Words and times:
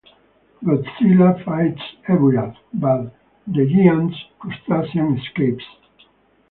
Godzilla 0.63 1.37
fights 1.45 1.79
Ebirah, 2.07 2.57
but 2.73 3.13
the 3.45 3.67
giant 3.67 4.15
crustacean 4.39 5.15
escapes. 5.19 5.63